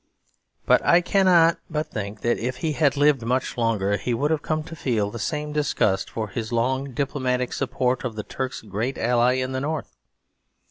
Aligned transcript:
But 0.65 0.83
I 0.83 1.01
cannot 1.01 1.59
but 1.69 1.91
think 1.91 2.21
that 2.21 2.39
if 2.39 2.57
he 2.65 2.71
had 2.71 2.97
lived 2.97 3.21
much 3.23 3.55
longer, 3.55 3.97
he 3.97 4.15
would 4.15 4.31
have 4.31 4.41
come 4.41 4.63
to 4.63 4.75
feel 4.75 5.11
the 5.11 5.19
same 5.19 5.53
disgust 5.53 6.09
for 6.09 6.29
his 6.29 6.51
long 6.51 6.93
diplomatic 6.95 7.53
support 7.53 8.03
of 8.03 8.15
the 8.15 8.23
Turk's 8.23 8.63
great 8.63 8.97
ally 8.97 9.33
in 9.33 9.51
the 9.51 9.61
North. 9.61 9.95